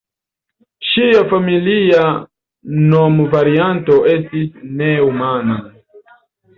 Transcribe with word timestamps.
Ŝia 0.91 1.19
familia 1.33 2.01
nomvarianto 2.95 4.01
estis 4.19 4.69
"Neumann". 4.85 5.57